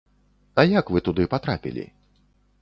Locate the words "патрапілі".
1.35-1.85